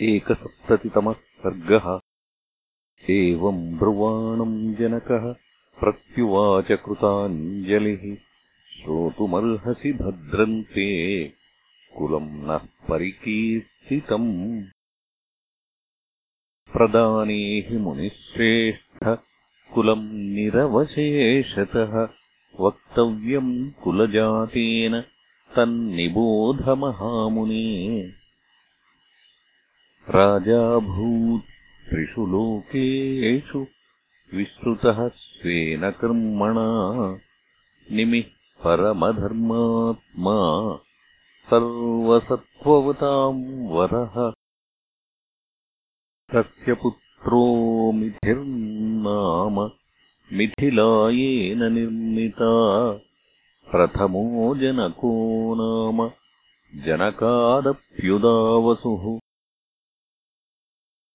एकसप्ततितमः 0.00 1.12
सर्गः। 1.12 2.00
एवम् 3.10 3.78
ब्रुवाणम् 3.78 4.74
जनकः 4.74 5.32
प्रत्युवाच 5.80 6.66
कृताञ्जलिः 6.66 8.16
श्रोतुमर्हसि 8.82 9.92
भद्रन्ते 9.92 11.24
कुलम् 11.98 12.46
नः 12.46 12.88
परिकीर्तितम्। 12.88 14.62
प्रदाने 16.72 17.66
हि 17.68 17.76
मुनिश्रेष्ठ 17.76 19.04
कुलम् 19.74 20.12
निरवशेषतः। 20.12 22.08
वक्तव्यम् 22.60 23.70
कुलजातेन 23.70 25.00
तन्निबोधमहामुने 25.56 26.26
राजाभूत् 30.14 31.44
त्रिषु 31.88 32.26
लोकेषु 32.26 33.66
विश्रुतः 34.34 35.08
स्वेन 35.08 35.90
कर्मणा 35.90 36.66
निमिः 37.92 38.24
परमधर्मात्मा 38.64 40.36
सर्वसत्त्ववताम् 41.50 43.68
वरः। 43.68 44.32
तस्य 46.32 46.74
पुत्रो 46.74 47.42
मिथिर्नाम 47.92 49.70
मिथिलायेन 50.32 51.72
निर्मिता 51.72 52.52
प्रथमो 53.70 54.54
जनको 54.56 55.12
नाम 55.60 56.10
जनकादप्युदावसुः 56.84 59.18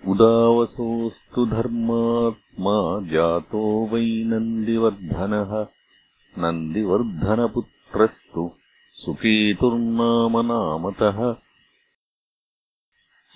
उदावसोऽस्तु 0.08 1.46
धर्मात्मा 1.46 3.12
जातो 3.12 3.90
वै 3.94 4.06
नन्दिवर्धनः। 4.06 5.68
नन्दिवर्धनपुत्रस्तु 6.38 8.52
सुकेतुर्नाम 8.96 10.46
नामतः 10.46 11.36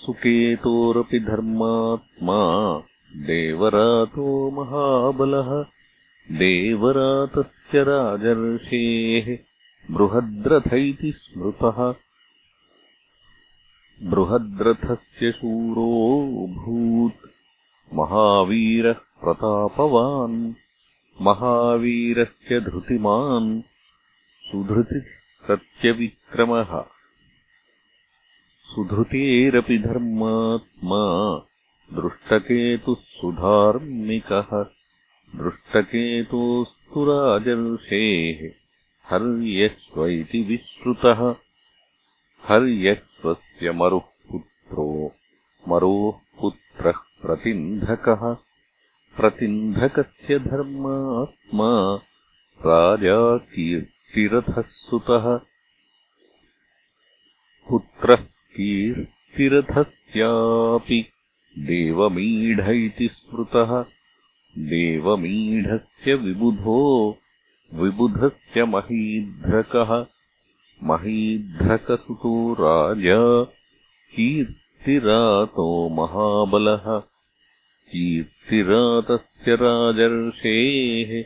सुकेतोरपि 0.05 1.19
धर्मात्मा 1.19 2.81
देवरातो 3.15 4.51
महाबलः। 4.51 5.65
देवरातस्य 6.31 7.83
राजर्षेः 7.83 9.37
बृहद्रथ 9.91 10.73
इति 10.73 11.11
स्मृतः 11.11 11.93
बृहद्रथस्य 14.03 15.31
शूरोऽभूत् 15.31 17.29
महावीरः 17.93 18.93
प्रतापवान्। 18.93 20.53
महावीरस्य 21.21 22.59
धृतिमान्। 22.59 23.61
सुधृतिः 24.51 25.01
सत्यविक्रमः। 25.47 26.81
सुधृतेरपि 28.75 29.77
धर्मात्मा। 29.77 31.35
दृष्टकेतुः 32.01 32.95
सुधार्मिकः। 32.99 34.63
दृष्टकेतोस्तु 35.35 37.05
राजर्षेः। 37.05 38.51
हर्यस्व 39.09 40.07
इति 40.07 40.41
विश्रुतः 40.41 41.35
हर्यस्वस्य 43.25 43.71
मरुः 43.71 43.99
पुत्रो 43.99 45.11
मरोः 45.67 46.41
पुत्रः 46.41 46.91
प्रतिन्धकः। 46.91 48.37
प्रतिन्धकस्य 49.17 50.39
धर्मात्मा। 50.39 51.99
राजा 52.65 53.37
कीर्तिरथः 53.37 54.61
सुतः। 54.61 55.39
पुत्रः 57.69 58.25
कीर्तिरथस्यापि 58.55 61.05
देवमीढ 61.59 62.59
इति 62.59 63.09
स्मृतः। 63.13 63.85
देवमीढस्य 64.57 66.13
विबुधो। 66.13 67.17
विबुधस्य 67.73 68.65
महीध्रकः 68.65 70.14
महीध्रकसुतो 70.83 72.53
राजा 72.53 73.43
कीर्तिरातो 74.15 75.89
महाबलः। 75.89 76.99
कीर्तिरातस्य 77.91 79.55
राजर्षेः 79.55 81.23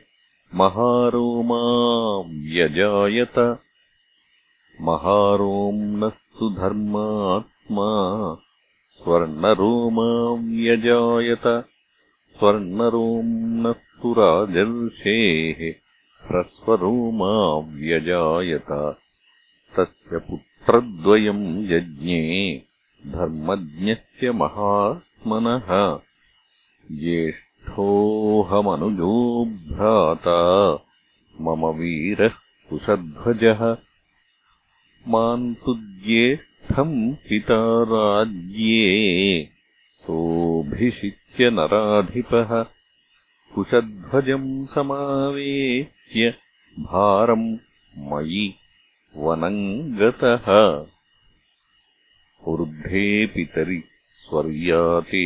महारोमा 0.56 1.62
व्यजायत 2.54 3.40
महारोम्नस्तु 4.82 6.50
धर्मात्मा 6.50 7.90
स्वर्णरोमा 9.04 10.10
व्यजायत 10.54 11.66
स्वर्णरोम्नस्तु 12.40 14.14
राजर्षेः 14.14 15.74
ह्रस्वरोमा 16.28 17.58
व्यजायत 17.76 18.98
तस्य 19.78 20.18
पुत्रद्वयम् 20.18 21.72
यज्ञे 21.72 22.64
धर्मज्ञस्य 23.08 24.32
महात्मनः। 24.32 26.00
ज्येष्ठोऽहमनुजो 26.92 29.46
भ्राता 29.46 30.80
मम 31.42 31.66
वीरः 31.66 32.32
कुशध्वजः। 32.70 33.78
माम् 35.08 35.56
तु 35.56 35.78
ज्येष्ठम् 35.78 37.14
पिता 37.14 37.84
राज्ये 37.84 39.50
सोऽभिषिच्य 39.94 41.50
नराधिपः। 41.50 42.66
कुशध्वजम् 43.56 44.68
समावेश्य 44.68 46.34
भारम् 46.80 47.58
मयि 47.98 48.54
वनम् 49.20 49.98
गतः 49.98 50.48
ऊर्ध्वे 52.48 53.26
पितरि 53.26 53.84
स्वर्याते 54.20 55.24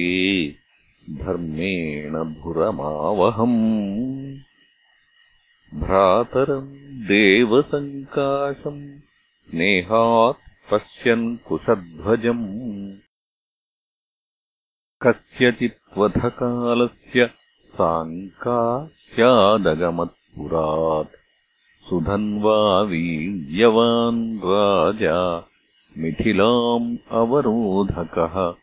धर्मेण 1.09 2.14
भुरमावहम्। 2.14 4.38
भ्रातरम् 5.74 7.08
देवसङ्काशम् 7.08 9.00
स्नेहात् 9.44 10.72
पश्यन् 10.72 11.38
कुशध्वजम्। 11.38 12.98
कस्यचित्वधकालस्य 15.02 17.30
साङ्का 17.74 18.88
स्यादगमत्पुरात् 18.88 21.23
सुधन्वा 21.94 22.81
वीर्यवान् 22.81 24.38
राजा 24.38 25.50
मिथिलाम् 25.98 26.98
अवरोधकः। 27.12 28.54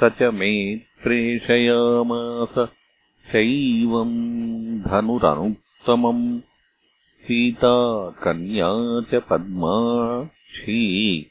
स 0.00 0.10
च 0.18 0.22
मे 0.22 0.76
प्रेषयामास 0.76 2.68
शैवम् 3.32 4.80
धनुरनुत्तमम्। 4.80 6.40
सीता 7.20 8.10
कन्या 8.10 9.00
च 9.00 9.22
पद्माक्षी 9.30 11.26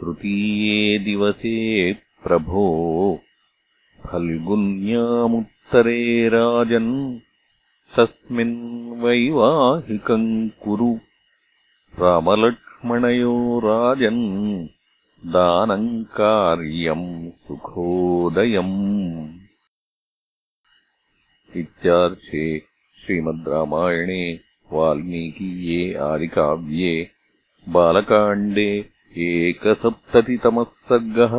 तृतीये 0.00 0.98
दिवसे 0.98 1.92
प्रभो। 1.92 3.20
फल्गुन्यामुत्तरे 4.06 6.28
राजन् 6.28 7.18
तस्मिन् 7.96 9.00
वैवाहिकम् 9.00 10.48
कुरु। 10.48 10.98
रामलक्ष्मणयो 11.98 13.60
राजन् 13.64 14.66
दानम् 15.26 16.04
कार्यम् 16.04 17.30
सुखोदयम्। 17.30 19.34
इत्यार्थे 21.56 22.58
श्रीमद् 22.58 23.48
रामायणे 23.48 24.47
वाल्मीकीये 24.72 25.94
आदिकाव्ये 25.94 27.10
बालकाण्डे 27.68 28.70
एकसप्ततितमः 29.26 30.64
सर्गः। 30.64 31.34